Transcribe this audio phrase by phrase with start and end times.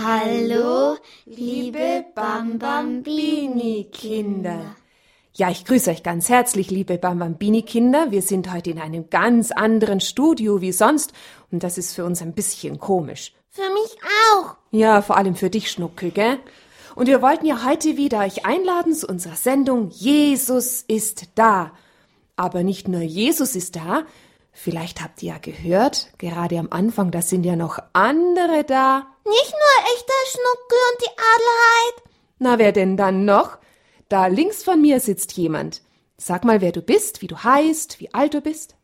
[0.00, 4.74] Hallo, liebe Bambambini-Kinder.
[5.34, 8.10] Ja, ich grüße euch ganz herzlich, liebe Bambambini-Kinder.
[8.10, 11.12] Wir sind heute in einem ganz anderen Studio wie sonst
[11.50, 13.34] und das ist für uns ein bisschen komisch.
[13.50, 13.98] Für mich
[14.32, 14.56] auch.
[14.70, 16.38] Ja, vor allem für dich, Schnuckel, gell?
[16.94, 21.72] Und wir wollten ja heute wieder euch einladen zu unserer Sendung Jesus ist da.
[22.36, 24.06] Aber nicht nur Jesus ist da,
[24.52, 29.06] vielleicht habt ihr ja gehört, gerade am Anfang, da sind ja noch andere da.
[29.24, 32.12] Nicht nur echter Schnuckel und die Adelheid.
[32.38, 33.58] Na, wer denn dann noch?
[34.08, 35.82] Da links von mir sitzt jemand.
[36.18, 38.76] Sag mal, wer du bist, wie du heißt, wie alt du bist.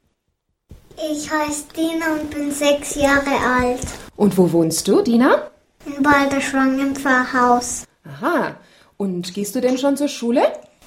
[0.96, 3.86] Ich heiße Dina und bin sechs Jahre alt.
[4.16, 5.50] Und wo wohnst du, Dina?
[5.86, 7.84] In Balderschwang im Pfarrhaus.
[8.04, 8.56] Aha.
[8.96, 10.42] Und gehst du denn schon zur Schule?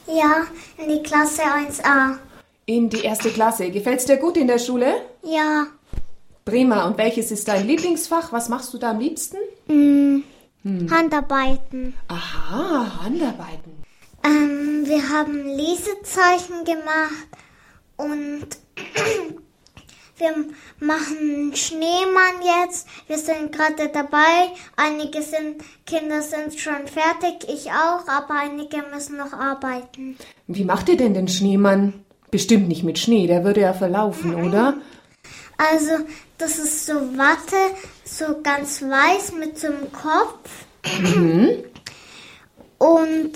[0.07, 2.17] Ja, in die Klasse 1a.
[2.65, 3.71] In die erste Klasse.
[3.71, 4.93] Gefällt's dir gut in der Schule?
[5.23, 5.67] Ja.
[6.45, 6.85] Prima.
[6.87, 8.31] Und welches ist dein Lieblingsfach?
[8.31, 9.37] Was machst du da am liebsten?
[9.67, 10.23] Mm,
[10.89, 11.93] Handarbeiten.
[12.07, 13.83] Aha, Handarbeiten.
[14.23, 17.27] Ähm, wir haben Lesezeichen gemacht
[17.97, 18.47] und
[20.17, 20.45] wir
[20.79, 22.87] machen Schneemann jetzt.
[23.07, 24.51] Wir sind gerade dabei.
[24.75, 30.17] Einige sind, Kinder sind schon fertig, ich auch, aber einige müssen noch arbeiten.
[30.47, 32.05] Wie macht ihr denn den Schneemann?
[32.31, 34.75] Bestimmt nicht mit Schnee, der würde ja verlaufen, oder?
[35.57, 35.91] Also,
[36.37, 40.49] das ist so Watte, so ganz weiß mit so einem Kopf.
[42.79, 43.31] Und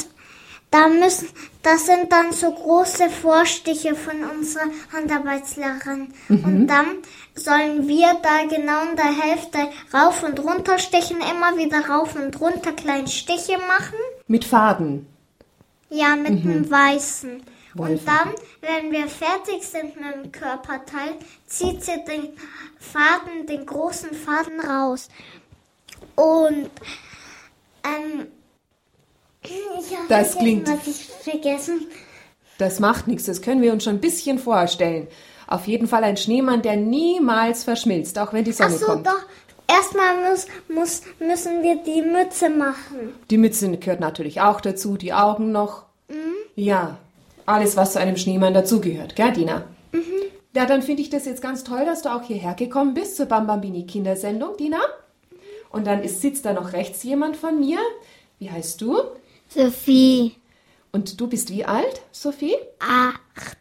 [0.71, 1.27] da müssen,
[1.61, 6.13] das sind dann so große Vorstiche von unserer Handarbeitslehrerin.
[6.29, 6.87] Und dann
[7.35, 9.59] sollen wir da genau in der Hälfte
[9.93, 13.99] rauf und runter stechen, immer wieder rauf und runter kleine Stiche machen.
[14.27, 15.05] Mit Faden.
[15.89, 17.43] Ja, mit einem weißen.
[17.77, 18.33] Und Wollfaden.
[18.61, 21.13] dann, wenn wir fertig sind mit dem Körperteil,
[21.45, 22.29] zieht sie den
[22.79, 25.09] Faden, den großen Faden raus.
[26.15, 26.69] Und
[27.83, 28.27] ähm,
[29.43, 29.51] ich
[29.95, 31.87] habe Das vergessen, klingt- was ich vergessen.
[32.57, 35.07] Das macht nichts, das können wir uns schon ein bisschen vorstellen.
[35.47, 39.05] Auf jeden Fall ein Schneemann, der niemals verschmilzt, auch wenn die Ach Sonne so, kommt.
[39.07, 39.21] doch.
[39.67, 43.13] Erstmal muss, muss, müssen wir die Mütze machen.
[43.29, 45.83] Die Mütze gehört natürlich auch dazu, die Augen noch.
[46.55, 46.97] Ja,
[47.45, 49.63] alles, was zu einem Schneemann dazugehört, gell, Dina?
[50.55, 53.25] Ja, dann finde ich das jetzt ganz toll, dass du auch hierher gekommen bist zur
[53.25, 54.79] Bambambini Kindersendung, Dina.
[55.69, 57.79] Und dann ist, sitzt da noch rechts jemand von mir.
[58.39, 58.97] Wie heißt du?
[59.49, 60.35] Sophie.
[60.93, 62.55] Und du bist wie alt, Sophie?
[62.79, 63.57] Acht.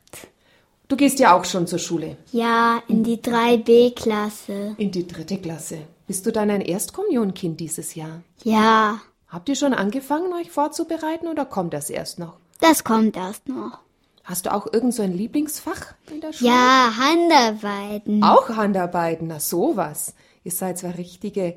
[0.86, 4.74] Du gehst ja auch schon zur Schule, Ja, in die 3b-Klasse.
[4.78, 5.78] in die dritte Klasse.
[6.06, 8.22] Bist du dann ein Erstkommunionkind dieses Jahr?
[8.44, 12.34] Ja, Habt ihr schon angefangen, euch vorzubereiten oder kommt das erst noch?
[12.60, 13.78] Das kommt erst noch.
[14.24, 16.50] Hast du auch irgend so ein Lieblingsfach in der Schule?
[16.50, 18.22] Ja, Handarbeiten.
[18.22, 20.14] Auch Handarbeiten, na sowas.
[20.44, 21.56] Ihr seid zwar richtige,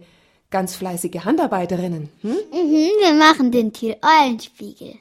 [0.50, 2.10] ganz fleißige Handarbeiterinnen.
[2.22, 2.30] Hm?
[2.52, 4.96] Mhm, wir machen den Thiel-Eulenspiegel.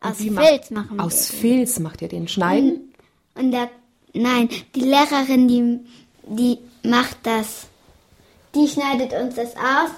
[0.00, 1.38] Aus Wie Filz macht- machen wir Aus den.
[1.40, 2.92] Filz macht ihr den Schneiden?
[3.34, 3.70] Und der,
[4.12, 5.80] nein, die Lehrerin, die,
[6.28, 6.58] die
[6.88, 7.66] macht das.
[8.54, 9.90] Die schneidet uns das aus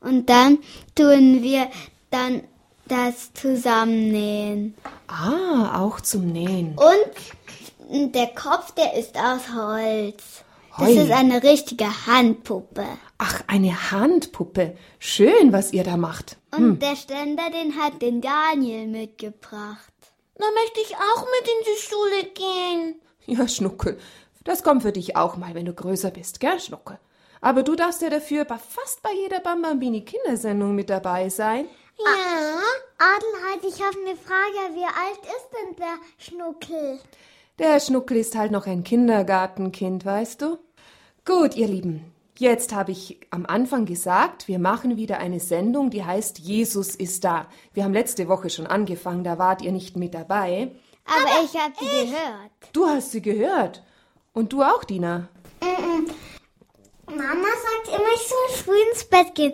[0.00, 0.58] und dann
[0.94, 1.68] tun wir
[2.10, 2.42] dann
[2.90, 4.74] das zusammennähen.
[5.06, 6.76] Ah, auch zum Nähen.
[6.76, 10.44] Und der Kopf, der ist aus Holz.
[10.78, 10.98] Das Hoi.
[10.98, 12.84] ist eine richtige Handpuppe.
[13.18, 14.76] Ach, eine Handpuppe.
[14.98, 16.36] Schön, was ihr da macht.
[16.56, 19.92] Und der Ständer, den hat den Daniel mitgebracht.
[20.36, 23.00] Da möchte ich auch mit in die Schule gehen.
[23.26, 23.98] Ja, Schnuckel,
[24.44, 26.98] das kommt für dich auch mal, wenn du größer bist, gell, Schnuckel?
[27.42, 31.66] Aber du darfst ja dafür bei fast bei jeder Bambambini Kindersendung mit dabei sein.
[32.04, 32.60] Ja.
[32.98, 34.74] Adelheid, ich habe eine Frage.
[34.74, 37.00] Wie alt ist denn der Schnuckel?
[37.58, 40.58] Der Schnuckel ist halt noch ein Kindergartenkind, weißt du?
[41.24, 46.04] Gut, ihr Lieben, jetzt habe ich am Anfang gesagt, wir machen wieder eine Sendung, die
[46.04, 47.46] heißt Jesus ist da.
[47.74, 50.72] Wir haben letzte Woche schon angefangen, da wart ihr nicht mit dabei.
[51.06, 52.50] Aber, ich habe sie gehört.
[52.72, 53.82] Du hast sie gehört.
[54.32, 55.28] Und du auch, Dina.
[57.06, 59.52] Mama sagt immer, ich soll früh ins Bett gehen.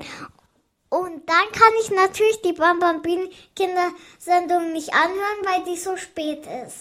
[0.89, 6.77] Und dann kann ich natürlich die Bambambin-Kindersendung nicht anhören, weil die so spät ist.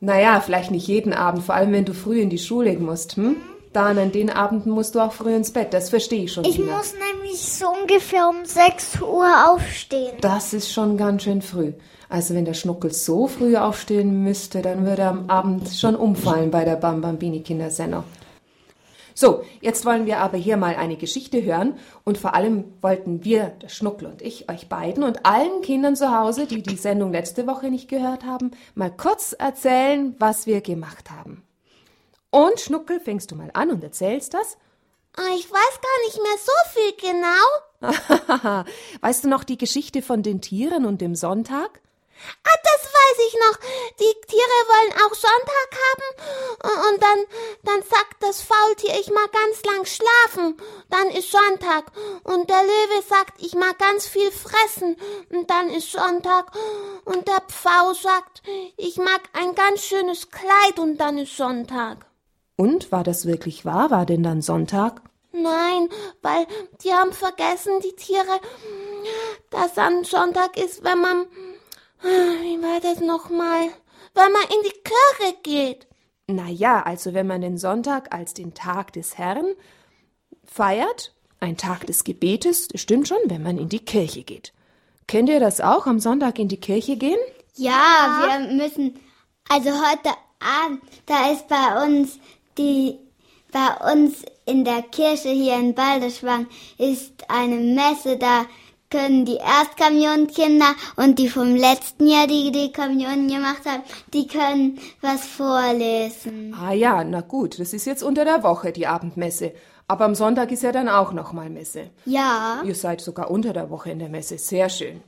[0.00, 3.36] Naja, vielleicht nicht jeden Abend, vor allem wenn du früh in die Schule musst, hm?
[3.72, 6.56] Dann an den Abenden musst du auch früh ins Bett, das verstehe ich schon, Ich
[6.56, 6.76] Dina.
[6.76, 10.16] muss nämlich so ungefähr um 6 Uhr aufstehen.
[10.22, 11.72] Das ist schon ganz schön früh.
[12.08, 16.50] Also wenn der Schnuckel so früh aufstehen müsste, dann würde er am Abend schon umfallen
[16.50, 18.04] bei der Bambambini Kindersendung.
[19.20, 23.48] So, jetzt wollen wir aber hier mal eine Geschichte hören und vor allem wollten wir,
[23.60, 27.48] der Schnuckel und ich, euch beiden und allen Kindern zu Hause, die die Sendung letzte
[27.48, 31.42] Woche nicht gehört haben, mal kurz erzählen, was wir gemacht haben.
[32.30, 34.56] Und Schnuckel, fängst du mal an und erzählst das?
[35.16, 37.94] Ah, Ich weiß gar nicht mehr so viel
[38.30, 38.64] genau.
[39.00, 41.80] weißt du noch die Geschichte von den Tieren und dem Sonntag?
[42.44, 43.58] Ah, das weiß ich noch.
[44.00, 46.08] Die Tiere wollen auch Sonntag haben
[46.90, 47.18] und dann,
[47.64, 50.56] dann sagt das Faultier, ich mag ganz lang schlafen.
[50.90, 51.92] Dann ist Sonntag.
[52.24, 54.96] Und der Löwe sagt, ich mag ganz viel fressen.
[55.30, 56.52] Und dann ist Sonntag.
[57.04, 58.42] Und der Pfau sagt,
[58.76, 60.78] ich mag ein ganz schönes Kleid.
[60.78, 62.06] Und dann ist Sonntag.
[62.56, 63.90] Und war das wirklich wahr?
[63.90, 65.00] War denn dann Sonntag?
[65.32, 65.88] Nein,
[66.22, 66.46] weil
[66.82, 68.40] die haben vergessen, die Tiere,
[69.50, 71.26] dass am Sonntag ist, wenn man,
[72.02, 73.68] wie war das nochmal,
[74.14, 75.86] wenn man in die Kirche geht.
[76.26, 79.54] Na ja, also wenn man den Sonntag als den Tag des Herrn
[80.44, 84.52] feiert, ein Tag des Gebetes, das stimmt schon, wenn man in die Kirche geht.
[85.06, 87.18] Kennt ihr das auch, am Sonntag in die Kirche gehen?
[87.54, 89.00] Ja, wir müssen,
[89.48, 92.18] also heute Abend, da ist bei uns
[92.58, 92.98] die,
[93.50, 96.46] bei uns in der Kirche hier in Balderschwang
[96.76, 98.44] ist eine Messe, da
[98.90, 103.82] können die Erstkommunionkinder und die vom letzten Jahr, die die Kommunion gemacht haben,
[104.12, 106.54] die können was vorlesen.
[106.58, 109.52] Ah ja, na gut, das ist jetzt unter der Woche die Abendmesse.
[109.86, 111.90] Aber am Sonntag ist ja dann auch nochmal Messe.
[112.04, 112.62] Ja.
[112.64, 115.02] Ihr seid sogar unter der Woche in der Messe, sehr schön.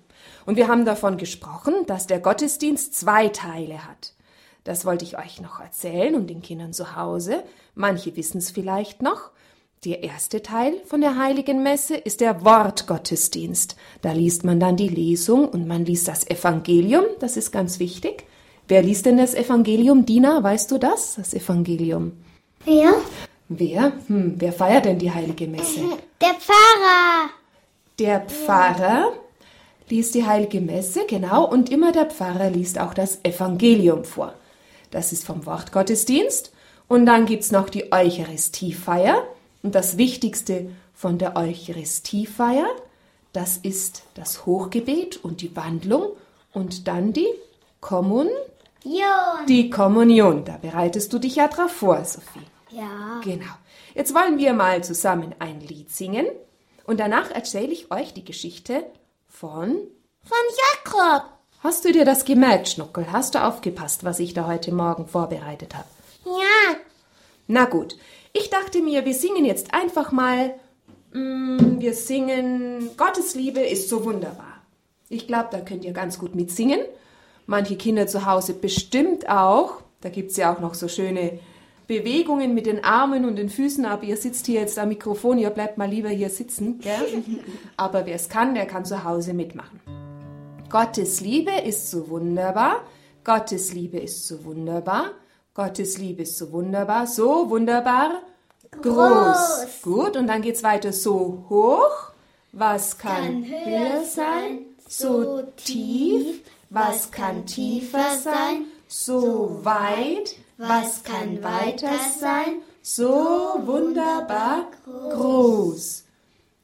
[0.47, 4.15] Und wir haben davon gesprochen, dass der Gottesdienst zwei Teile hat.
[4.65, 7.43] Das wollte ich euch noch erzählen und den Kindern zu Hause.
[7.75, 9.31] Manche wissen es vielleicht noch.
[9.87, 13.77] Der erste Teil von der heiligen Messe ist der Wortgottesdienst.
[14.03, 18.25] Da liest man dann die Lesung und man liest das Evangelium, das ist ganz wichtig.
[18.69, 20.05] Wer liest denn das Evangelium?
[20.05, 21.15] Dina, weißt du das?
[21.15, 22.13] Das Evangelium.
[22.67, 22.93] Wer?
[23.49, 23.93] Wer?
[24.09, 25.81] Hm, wer feiert denn die heilige Messe?
[26.21, 27.31] Der Pfarrer.
[27.99, 29.15] Der Pfarrer
[29.89, 34.35] liest die heilige Messe, genau, und immer der Pfarrer liest auch das Evangelium vor.
[34.91, 36.53] Das ist vom Wortgottesdienst.
[36.87, 39.27] Und dann gibt's noch die Eucharistiefeier.
[39.63, 42.67] Und das Wichtigste von der Eucharistiefeier,
[43.33, 46.13] das ist das Hochgebet und die Wandlung
[46.53, 47.29] und dann die
[47.81, 48.29] Kommun,
[48.83, 49.47] Jon.
[49.49, 50.45] die Kommunion.
[50.45, 52.41] Da bereitest du dich ja drauf vor, Sophie.
[52.71, 53.21] Ja.
[53.25, 53.53] Genau.
[53.95, 56.27] Jetzt wollen wir mal zusammen ein Lied singen
[56.85, 58.85] und danach erzähle ich euch die Geschichte
[59.29, 59.77] von.
[60.23, 60.39] Von
[60.85, 61.25] Jakob.
[61.63, 63.13] Hast du dir das gemerkt, Schnuckel?
[63.13, 65.89] Hast du aufgepasst, was ich da heute Morgen vorbereitet habe?
[66.25, 66.77] Ja,
[67.47, 67.97] Na gut,
[68.33, 70.55] ich dachte mir, wir singen jetzt einfach mal.
[71.13, 74.63] mm, Wir singen Gottes Liebe ist so wunderbar.
[75.09, 76.81] Ich glaube, da könnt ihr ganz gut mitsingen.
[77.47, 79.83] Manche Kinder zu Hause bestimmt auch.
[80.01, 81.41] Da gibt's ja auch noch so schöne
[81.89, 85.51] Bewegungen mit den Armen und den Füßen, aber ihr sitzt hier jetzt am Mikrofon, ihr
[85.51, 86.79] bleibt mal lieber hier sitzen.
[86.79, 87.25] Gell?
[87.77, 89.81] Aber wer es kann, der kann zu Hause mitmachen.
[90.71, 92.85] Gottes Liebe ist so wunderbar.
[93.25, 95.11] Gottes Liebe ist so wunderbar.
[95.55, 97.07] Gottes Liebe ist so wunderbar.
[97.07, 98.23] So wunderbar.
[98.83, 99.83] Groß.
[99.83, 100.93] Gut, und dann geht's weiter.
[100.93, 102.13] So hoch.
[102.53, 104.61] Was kann, höher sein?
[104.89, 106.43] So tief.
[106.69, 108.67] Was kann tiefer sein?
[108.87, 110.37] So weit.
[110.57, 112.63] Was kann weiter sein?
[112.83, 116.05] So wunderbar groß.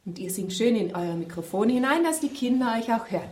[0.04, 3.30] Und ihr singt schön in euer Mikrofon hinein, dass die Kinder euch auch hören.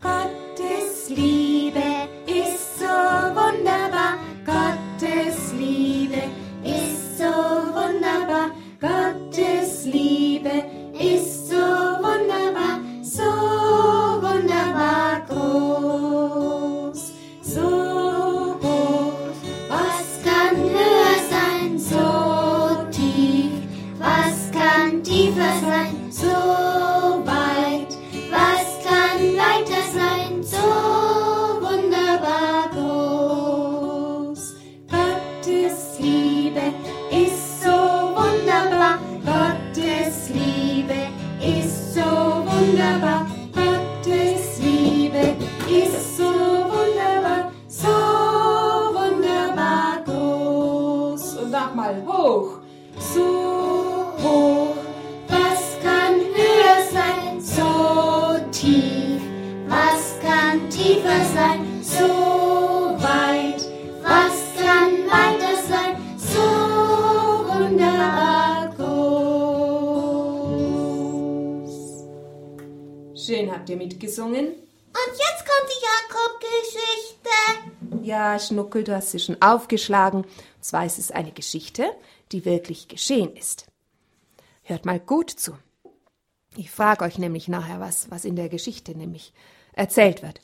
[0.00, 1.43] Gottes Liebe
[78.38, 80.22] Schnuckel, du hast sie schon aufgeschlagen.
[80.22, 81.86] Und zwar ist es eine Geschichte,
[82.32, 83.66] die wirklich geschehen ist.
[84.62, 85.52] Hört mal gut zu.
[86.56, 89.32] Ich frage euch nämlich nachher was, was in der Geschichte nämlich
[89.72, 90.40] erzählt wird.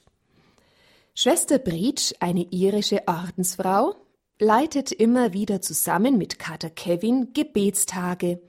[1.15, 3.95] Schwester Breach, eine irische Ordensfrau,
[4.39, 8.41] leitet immer wieder zusammen mit Kater Kevin Gebetstage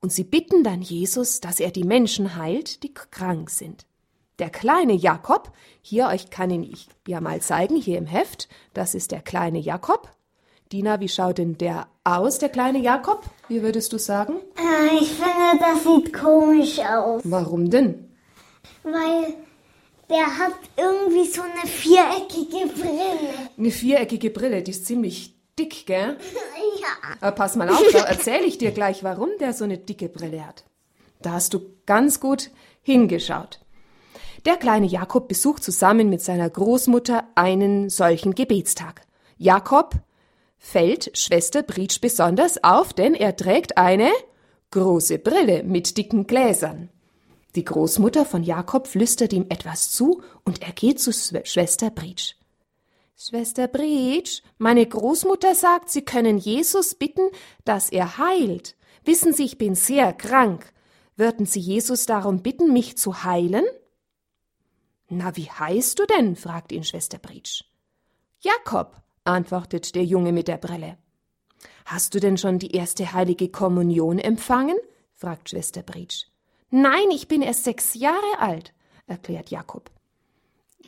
[0.00, 3.86] und sie bitten dann Jesus, dass er die Menschen heilt, die krank sind.
[4.38, 5.50] Der kleine Jakob,
[5.80, 9.58] hier, euch kann ihn ich ja mal zeigen, hier im Heft, das ist der kleine
[9.58, 10.10] Jakob.
[10.72, 13.24] Dina, wie schaut denn der aus, der kleine Jakob?
[13.48, 14.34] Wie würdest du sagen?
[14.58, 17.22] Äh, ich finde, das sieht komisch aus.
[17.24, 18.10] Warum denn?
[18.82, 19.34] Weil
[20.10, 23.50] der hat irgendwie so eine viereckige Brille.
[23.56, 26.18] Eine viereckige Brille, die ist ziemlich dick, gell?
[26.78, 27.16] Ja.
[27.20, 30.46] Aber pass mal auf, da erzähle ich dir gleich, warum der so eine dicke Brille
[30.46, 30.64] hat.
[31.22, 32.50] Da hast du ganz gut
[32.82, 33.60] hingeschaut.
[34.46, 39.02] Der kleine Jakob besucht zusammen mit seiner Großmutter einen solchen Gebetstag.
[39.38, 39.96] Jakob
[40.56, 44.08] fällt Schwester Britsch besonders auf, denn er trägt eine
[44.70, 46.90] große Brille mit dicken Gläsern.
[47.56, 52.36] Die Großmutter von Jakob flüstert ihm etwas zu und er geht zu Schwester Britsch.
[53.16, 57.30] Schwester Britsch, meine Großmutter sagt, Sie können Jesus bitten,
[57.64, 58.76] dass er heilt.
[59.04, 60.72] Wissen Sie, ich bin sehr krank.
[61.16, 63.64] Würden Sie Jesus darum bitten, mich zu heilen?
[65.08, 66.36] Na, wie heißt du denn?
[66.36, 67.62] fragt ihn Schwester Britsch.
[68.40, 70.98] Jakob, antwortet der Junge mit der Brille.
[71.84, 74.76] Hast du denn schon die erste heilige Kommunion empfangen?
[75.14, 76.26] fragt Schwester Britsch.
[76.70, 78.72] Nein, ich bin erst sechs Jahre alt,
[79.06, 79.90] erklärt Jakob.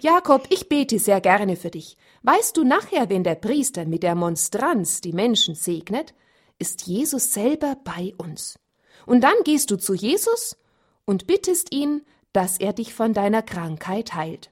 [0.00, 1.96] Jakob, ich bete sehr gerne für dich.
[2.22, 6.14] Weißt du nachher, wenn der Priester mit der Monstranz die Menschen segnet,
[6.58, 8.58] ist Jesus selber bei uns.
[9.06, 10.56] Und dann gehst du zu Jesus
[11.04, 14.50] und bittest ihn, dass er dich von deiner Krankheit heilt.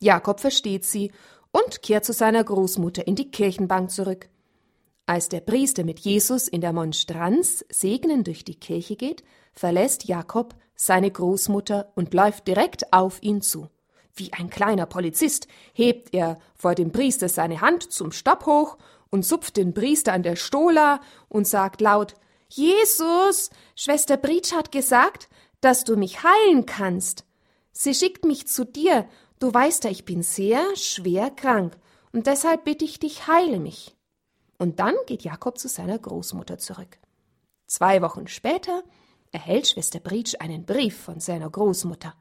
[0.00, 1.12] Jakob versteht sie
[1.50, 4.28] und kehrt zu seiner Großmutter in die Kirchenbank zurück.
[5.06, 10.54] Als der Priester mit Jesus in der Monstranz segnen durch die Kirche geht, verlässt Jakob
[10.74, 13.68] seine Großmutter und läuft direkt auf ihn zu.
[14.14, 18.76] Wie ein kleiner Polizist hebt er vor dem Priester seine Hand zum Stopp hoch
[19.10, 22.14] und zupft den Priester an der Stola und sagt laut
[22.50, 25.28] Jesus, Schwester Britsch hat gesagt,
[25.60, 27.24] dass du mich heilen kannst.
[27.72, 31.76] Sie schickt mich zu dir, du weißt ja, ich bin sehr schwer krank,
[32.12, 33.94] und deshalb bitte ich dich, heile mich.
[34.58, 36.98] Und dann geht Jakob zu seiner Großmutter zurück.
[37.66, 38.82] Zwei Wochen später
[39.30, 42.14] erhält Schwester Britsch einen Brief von seiner Großmutter.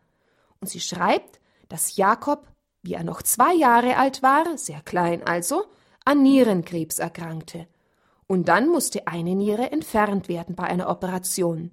[0.60, 1.40] Und sie schreibt,
[1.70, 2.48] dass Jakob,
[2.84, 5.66] wie er noch zwei Jahre alt war, sehr klein also,
[6.06, 7.68] an Nierenkrebs erkrankte.
[8.28, 11.72] Und dann musste eine Niere entfernt werden bei einer Operation.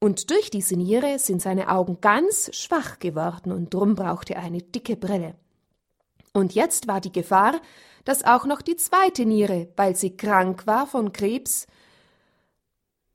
[0.00, 4.62] Und durch diese Niere sind seine Augen ganz schwach geworden und drum brauchte er eine
[4.62, 5.34] dicke Brille.
[6.32, 7.60] Und jetzt war die Gefahr,
[8.04, 11.66] dass auch noch die zweite Niere, weil sie krank war von Krebs,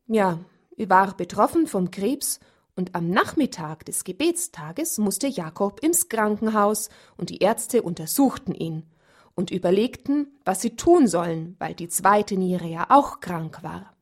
[0.07, 0.39] ja,
[0.77, 2.39] war betroffen vom Krebs
[2.75, 8.85] und am Nachmittag des Gebetstages musste Jakob ins Krankenhaus und die Ärzte untersuchten ihn
[9.35, 13.93] und überlegten, was sie tun sollen, weil die zweite Niere ja auch krank war.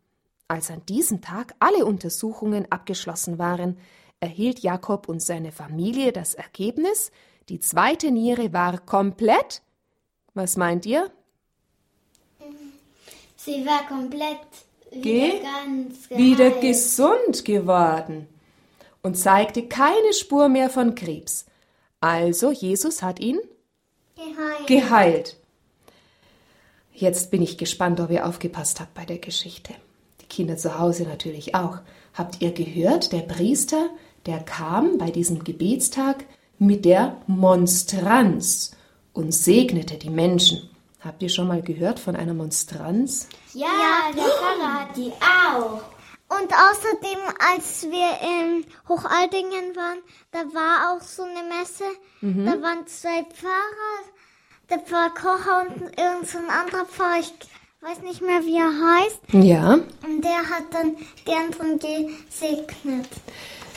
[0.47, 3.77] Als an diesem Tag alle Untersuchungen abgeschlossen waren,
[4.19, 7.11] erhielt Jakob und seine Familie das Ergebnis,
[7.49, 9.61] die zweite Niere war komplett.
[10.33, 11.11] Was meint ihr?
[13.35, 14.39] Sie war komplett
[14.91, 16.23] wieder Ge- ganz geheilt.
[16.23, 18.27] Wieder gesund geworden
[19.01, 21.45] und zeigte keine Spur mehr von Krebs.
[21.99, 23.39] Also Jesus hat ihn
[24.15, 24.67] Geheilt.
[24.67, 25.37] geheilt.
[26.93, 29.73] Jetzt bin ich gespannt, ob ihr aufgepasst habt bei der Geschichte.
[30.29, 31.79] Kinder zu Hause natürlich auch.
[32.13, 33.89] Habt ihr gehört, der Priester,
[34.25, 36.25] der kam bei diesem Gebetstag
[36.59, 38.71] mit der Monstranz
[39.13, 40.69] und segnete die Menschen.
[40.99, 43.29] Habt ihr schon mal gehört von einer Monstranz?
[43.53, 45.81] Ja, der Pfarrer hat die auch.
[46.29, 47.19] Und außerdem,
[47.53, 49.99] als wir in Hochaldingen waren,
[50.31, 51.85] da war auch so eine Messe.
[52.21, 54.03] Da waren zwei Pfarrer,
[54.69, 57.33] der Pfarrer Kocher und irgendein so ein anderer Pfarrer, ich
[57.81, 58.71] weiß nicht mehr, wie er
[59.03, 59.19] heißt.
[59.45, 60.95] Ja, Und der hat dann
[61.27, 63.07] die anderen gesegnet.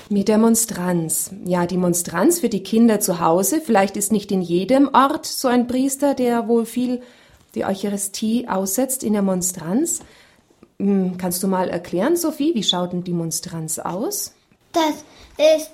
[0.08, 1.30] Mit der Monstranz.
[1.44, 3.60] Ja, die Monstranz für die Kinder zu Hause.
[3.60, 7.02] Vielleicht ist nicht in jedem Ort so ein Priester, der wohl viel
[7.54, 10.00] die Eucharistie aussetzt in der Monstranz.
[10.78, 14.32] Hm, Kannst du mal erklären, Sophie, wie schaut denn die Monstranz aus?
[14.72, 15.04] Das
[15.58, 15.70] ist,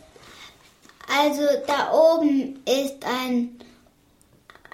[1.22, 3.58] also da oben ist ein,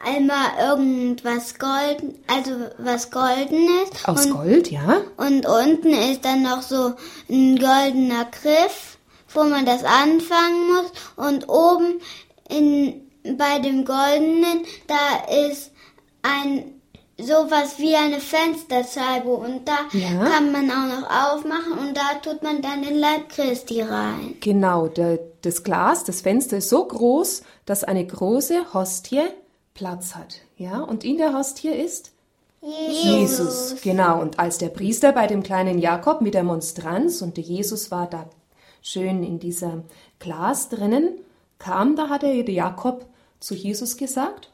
[0.04, 3.90] einmal irgendwas golden, also was goldenes.
[4.04, 5.02] Aus und, Gold, ja?
[5.16, 6.94] und unten ist dann noch so
[7.30, 8.98] ein goldener Griff,
[9.32, 10.92] wo man das anfangen muss.
[11.16, 12.00] Und oben
[12.48, 15.70] in, bei dem goldenen, da ist
[16.22, 16.64] ein
[17.18, 20.24] sowas wie eine Fensterscheibe und da Ja.
[20.24, 24.34] kann man auch noch aufmachen und da tut man dann den Leib Christi rein.
[24.40, 29.22] Genau, der, das Glas, das Fenster ist so groß, dass eine große Hostie
[29.74, 30.40] Platz hat.
[30.56, 32.12] Ja, und in der Hostie ist
[32.60, 34.20] Jesus, genau.
[34.20, 38.08] Und als der Priester bei dem kleinen Jakob mit der Monstranz und der Jesus war
[38.08, 38.28] da
[38.80, 39.82] schön in dieser
[40.20, 41.18] Glas drinnen,
[41.58, 43.06] kam, da hat der Jakob
[43.40, 44.52] zu Jesus gesagt,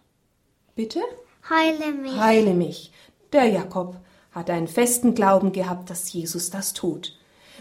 [0.75, 1.00] bitte,
[1.48, 2.16] Heile mich.
[2.16, 2.92] heile mich.
[3.32, 3.96] Der Jakob
[4.32, 7.17] hat einen festen Glauben gehabt, dass Jesus das tut.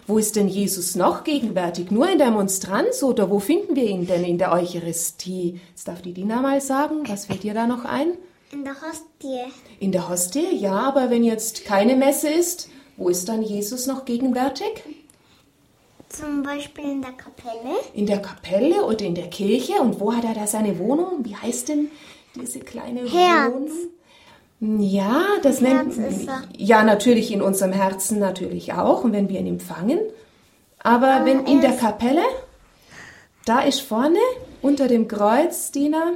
[0.07, 1.91] Wo ist denn Jesus noch gegenwärtig?
[1.91, 5.59] Nur in der Monstranz oder wo finden wir ihn denn in der Eucharistie?
[5.71, 8.13] Jetzt darf die Dina mal sagen, was fällt dir da noch ein?
[8.53, 9.51] In der Hostie.
[9.81, 14.05] In der Hostie, ja, aber wenn jetzt keine Messe ist, wo ist dann Jesus noch
[14.05, 14.85] gegenwärtig?
[16.07, 17.75] Zum Beispiel in der Kapelle.
[17.93, 19.73] In der Kapelle oder in der Kirche?
[19.81, 21.25] Und wo hat er da seine Wohnung?
[21.25, 21.91] Wie heißt denn
[22.33, 23.53] diese kleine Herz.
[23.53, 23.69] Wohnung?
[24.59, 25.93] Ja, das nennt
[26.57, 29.99] ja natürlich in unserem Herzen natürlich auch und wenn wir ihn empfangen.
[30.79, 32.23] Aber wenn in der Kapelle,
[33.45, 34.19] da ist vorne
[34.61, 36.13] unter dem Kreuz, Dina,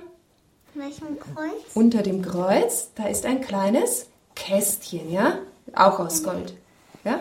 [0.73, 1.51] Welchem Kreuz?
[1.75, 5.37] unter dem Kreuz, da ist ein kleines Kästchen, ja,
[5.75, 6.55] auch aus Gold.
[7.03, 7.19] Ja?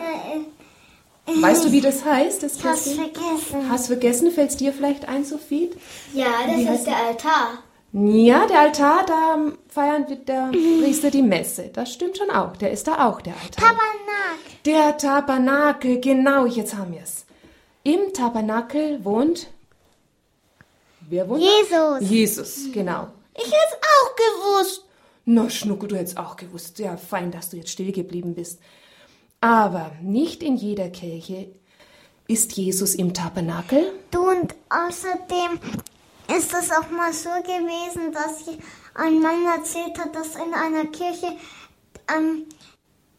[1.40, 2.96] Weißt du, wie das heißt, das Kästchen?
[2.96, 3.68] vergessen.
[3.70, 4.30] Hast vergessen?
[4.30, 5.70] Fällt es dir vielleicht ein, Sophie?
[6.14, 7.48] Ja, Wie das heißt ist der Altar.
[7.92, 11.70] Ja, der Altar, da feiern wir der Priester die Messe.
[11.73, 12.56] Das stimmt schon auch.
[12.56, 13.64] Der ist da auch, der Altar.
[13.64, 14.64] Tabernak.
[14.64, 17.26] Der Tabernakel, genau, jetzt haben wir es.
[17.82, 19.49] Im Tabernakel wohnt.
[21.09, 21.42] Wer wohnt?
[21.42, 22.11] Jesus.
[22.11, 23.09] Jesus, genau.
[23.35, 24.85] Ich hätte es auch gewusst.
[25.25, 26.78] Na, Schnuckel, du hättest auch gewusst.
[26.78, 28.61] Ja, fein, dass du jetzt still geblieben bist.
[29.40, 31.49] Aber nicht in jeder Kirche
[32.28, 33.92] ist Jesus im Tabernakel.
[34.11, 35.59] Du und außerdem
[36.37, 38.46] ist es auch mal so gewesen, dass
[38.94, 41.28] ein Mann erzählt hat, dass in einer Kirche
[42.14, 42.46] ähm,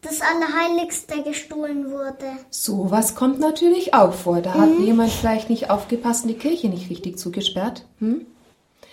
[0.02, 2.32] das Allerheiligste gestohlen wurde.
[2.50, 4.40] Sowas kommt natürlich auch vor.
[4.40, 7.86] Da hat jemand vielleicht nicht aufgepasst und die Kirche nicht richtig zugesperrt.
[8.00, 8.26] Hm?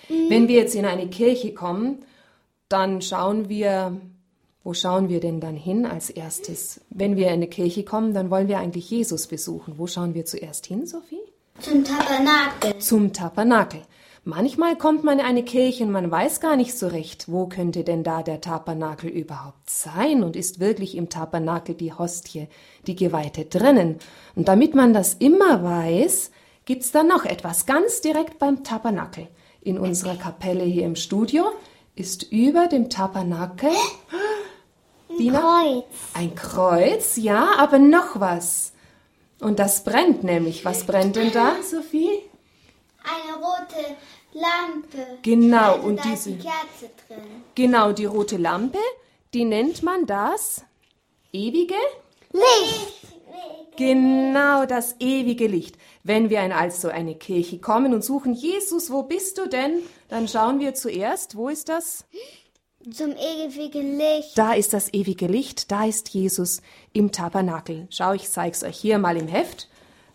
[0.08, 2.04] Wenn wir jetzt in eine Kirche kommen,
[2.68, 4.00] dann schauen wir,
[4.62, 6.80] wo schauen wir denn dann hin als erstes?
[6.90, 9.74] Wenn wir in eine Kirche kommen, dann wollen wir eigentlich Jesus besuchen.
[9.78, 11.20] Wo schauen wir zuerst hin, Sophie?
[11.60, 12.78] Zum Tabernakel.
[12.78, 13.82] Zum Tabernakel.
[14.24, 17.84] Manchmal kommt man in eine Kirche und man weiß gar nicht so recht, wo könnte
[17.84, 22.46] denn da der Tabernakel überhaupt sein und ist wirklich im Tabernakel die Hostie,
[22.86, 23.96] die Geweihte drinnen.
[24.36, 26.30] Und damit man das immer weiß,
[26.66, 29.26] gibt's dann noch etwas ganz direkt beim Tabernakel.
[29.62, 31.44] In unserer Kapelle hier im Studio
[31.94, 33.72] ist über dem Tabernakel
[35.18, 35.40] Dina?
[35.40, 35.84] Kreuz.
[36.14, 38.72] ein Kreuz, ja, aber noch was.
[39.40, 40.64] Und das brennt nämlich.
[40.64, 42.29] Was brennt denn da, Sophie?
[43.02, 43.96] Eine rote
[44.32, 45.18] Lampe.
[45.22, 47.42] Genau, also und da ist diese- die Kerze drin.
[47.54, 48.78] Genau, die rote Lampe,
[49.34, 50.64] die nennt man das
[51.32, 51.74] ewige?
[52.32, 52.96] Licht.
[53.76, 55.76] Genau, das ewige Licht.
[56.02, 59.80] Wenn wir in also eine Kirche kommen und suchen, Jesus, wo bist du denn?
[60.08, 62.04] Dann schauen wir zuerst, wo ist das?
[62.92, 64.36] Zum ewigen Licht.
[64.36, 67.86] Da ist das ewige Licht, da ist Jesus im Tabernakel.
[67.90, 69.68] Schau, ich zeig's euch hier mal im Heft.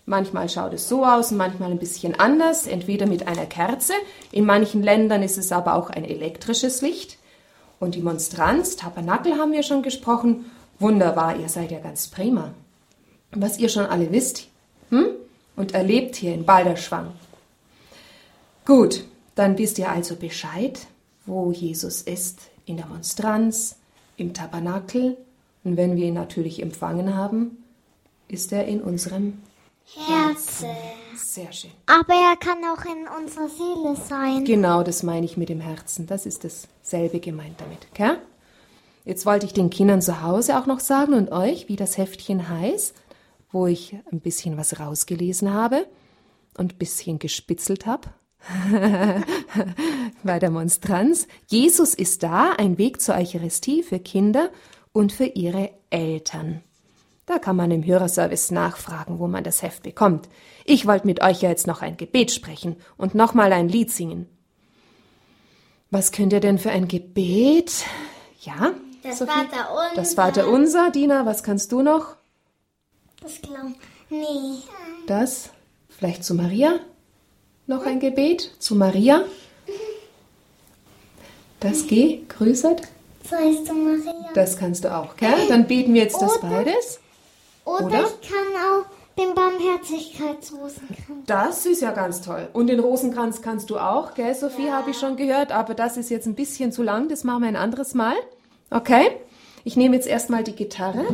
[0.05, 3.93] Manchmal schaut es so aus, manchmal ein bisschen anders, entweder mit einer Kerze.
[4.31, 7.17] In manchen Ländern ist es aber auch ein elektrisches Licht.
[7.79, 10.45] Und die Monstranz, Tabernakel haben wir schon gesprochen.
[10.79, 12.53] Wunderbar, ihr seid ja ganz prima.
[13.31, 14.47] Was ihr schon alle wisst
[14.89, 15.07] hm?
[15.55, 17.11] und erlebt hier in Balderschwang.
[18.63, 20.79] Gut, dann wisst ihr also Bescheid,
[21.25, 23.77] wo Jesus ist, in der Monstranz,
[24.17, 25.17] im Tabernakel.
[25.63, 27.63] Und wenn wir ihn natürlich empfangen haben,
[28.27, 29.39] ist er in unserem
[29.93, 30.67] Herze.
[31.15, 31.71] sehr schön.
[31.85, 34.43] Aber er kann auch in unserer Seele sein.
[34.45, 36.07] Genau, das meine ich mit dem Herzen.
[36.07, 38.17] Das ist dasselbe gemeint damit, gell?
[39.05, 42.49] Jetzt wollte ich den Kindern zu Hause auch noch sagen und euch, wie das Heftchen
[42.49, 42.95] heißt,
[43.51, 45.85] wo ich ein bisschen was rausgelesen habe
[46.57, 48.09] und ein bisschen gespitzelt habe.
[50.23, 51.27] Bei der Monstranz.
[51.47, 54.49] Jesus ist da, ein Weg zur Eucharistie für Kinder
[54.91, 56.63] und für ihre Eltern.
[57.25, 60.29] Da kann man im Hörerservice nachfragen, wo man das Heft bekommt.
[60.63, 64.27] Ich wollte mit euch ja jetzt noch ein Gebet sprechen und nochmal ein Lied singen.
[65.89, 67.85] Was könnt ihr denn für ein Gebet?
[68.41, 68.73] Ja?
[69.01, 69.31] Das Sophie?
[69.31, 69.95] Vaterunser.
[69.95, 70.91] Das Vaterunser.
[70.91, 72.15] Dina, was kannst du noch?
[73.21, 73.75] Das glauben.
[74.09, 74.59] Nee.
[75.07, 75.49] Das?
[75.89, 76.79] Vielleicht zu Maria?
[77.65, 78.51] Noch ein Gebet?
[78.59, 79.23] Zu Maria?
[81.59, 82.83] Das G, grüßet?
[83.27, 84.29] So heißt du Maria.
[84.35, 85.47] Das kannst du auch, gell?
[85.49, 86.99] Dann beten wir jetzt das beides.
[87.65, 87.99] Oder, Oder?
[88.03, 88.85] ich kann auch
[89.17, 91.25] den Barmherzigkeitsrosenkranz.
[91.25, 92.47] Das ist ja ganz toll.
[92.53, 95.51] Und den Rosenkranz kannst du auch, gell, Sophie, habe ich schon gehört.
[95.51, 97.09] Aber das ist jetzt ein bisschen zu lang.
[97.09, 98.15] Das machen wir ein anderes Mal.
[98.69, 99.11] Okay?
[99.63, 101.05] Ich nehme jetzt erstmal die Gitarre.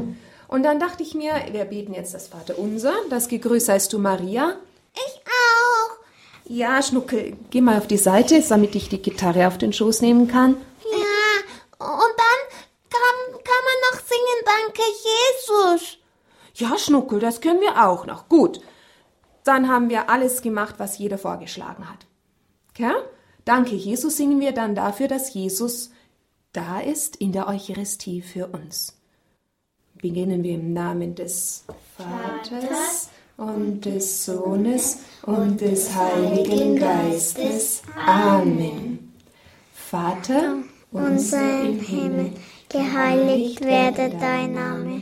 [0.48, 2.94] Und dann dachte ich mir, wir beten jetzt das Vaterunser.
[3.10, 4.58] Das Gegrüß heißt du Maria.
[4.94, 5.98] Ich auch.
[6.46, 10.28] Ja, Schnuckel, geh mal auf die Seite, damit ich die Gitarre auf den Schoß nehmen
[10.28, 10.58] kann.
[10.84, 12.60] Ja, und dann
[12.90, 13.62] kann, kann
[16.62, 18.30] Ja, Schnuckel, das können wir auch noch.
[18.30, 18.62] Gut.
[19.44, 22.06] Dann haben wir alles gemacht, was jeder vorgeschlagen hat.
[22.70, 22.94] Okay?
[23.46, 25.92] Danke, Jesus singen wir dann dafür, dass Jesus
[26.54, 28.96] da ist in der Eucharistie für uns.
[29.96, 31.66] Beginnen wir im Namen des
[31.98, 37.82] Vaters und des Sohnes und des Heiligen Geistes.
[38.06, 39.14] Amen.
[39.74, 40.58] Vater,
[40.92, 42.34] Unser im Himmel,
[42.70, 45.02] geheiligt werde dein Name,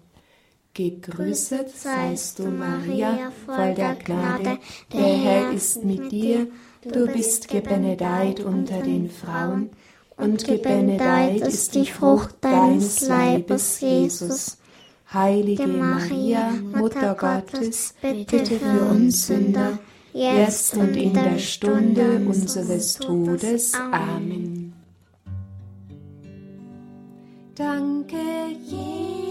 [0.73, 4.57] Gegrüßet seist du, Maria, voll der Gnade,
[4.93, 6.47] der Herr ist mit dir.
[6.81, 9.69] Du bist gebenedeit unter den Frauen,
[10.15, 14.57] und gebenedeit ist die Frucht deines Leibes, Jesus.
[15.13, 19.77] Heilige Maria, Mutter Gottes, bitte für uns Sünder,
[20.13, 23.73] jetzt und in der Stunde unseres Todes.
[23.73, 24.71] Amen.
[27.55, 28.15] Danke,
[28.63, 29.30] Jesus.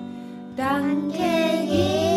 [0.61, 2.10] 랑캐기.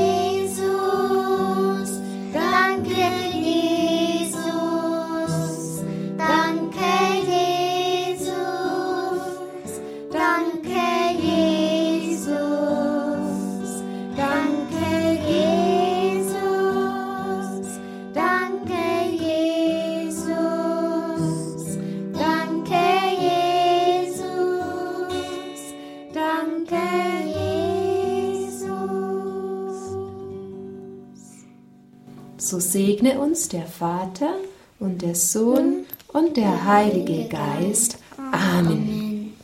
[32.54, 34.32] So segne uns der Vater
[34.78, 37.98] und der Sohn und der Heilige Geist.
[38.30, 39.34] Amen.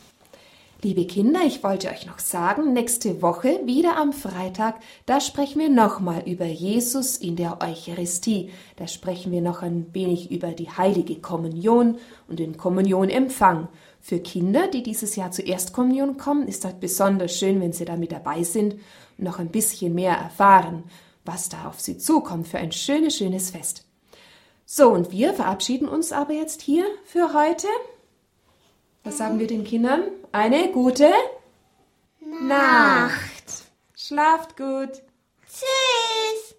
[0.81, 5.71] Liebe Kinder, ich wollte euch noch sagen, nächste Woche, wieder am Freitag, da sprechen wir
[5.71, 8.51] nochmal über Jesus in der Eucharistie.
[8.77, 13.67] Da sprechen wir noch ein wenig über die heilige Kommunion und den Kommunionempfang.
[14.01, 17.97] Für Kinder, die dieses Jahr zur Erstkommunion kommen, ist das besonders schön, wenn sie da
[17.97, 18.75] mit dabei sind
[19.19, 20.85] und noch ein bisschen mehr erfahren,
[21.31, 23.85] was da auf sie zukommt für ein schönes, schönes Fest.
[24.67, 27.69] So, und wir verabschieden uns aber jetzt hier für heute.
[29.05, 30.03] Was sagen wir den Kindern?
[30.33, 31.11] Eine gute
[32.21, 33.65] Nacht.
[33.97, 35.03] Schlaft gut.
[35.47, 36.57] Tschüss.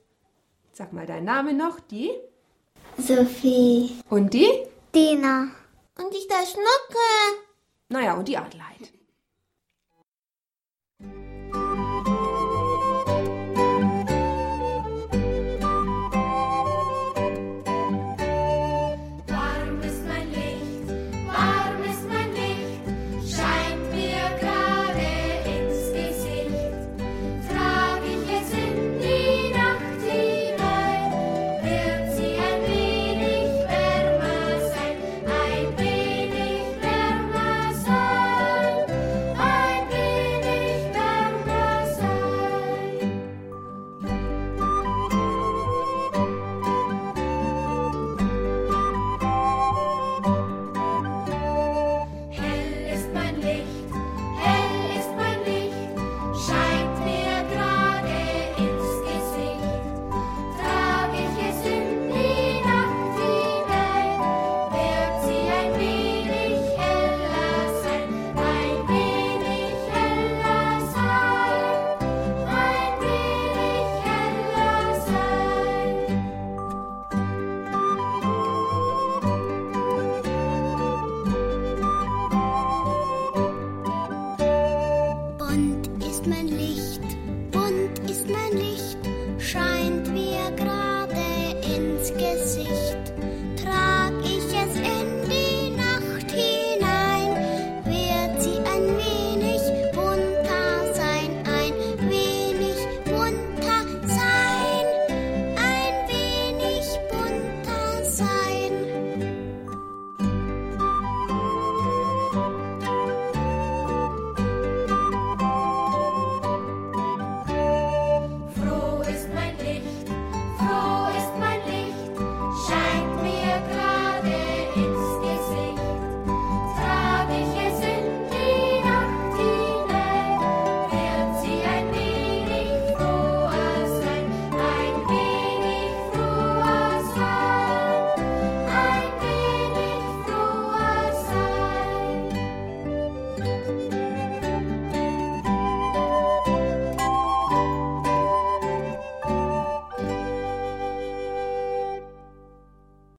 [0.72, 2.12] Sag mal deinen Namen noch, die
[2.98, 3.92] Sophie.
[4.10, 4.50] und die?
[4.96, 5.48] Dina.
[5.98, 7.44] Und ich der Schnucke.
[7.90, 8.94] Naja, und die Adelheid.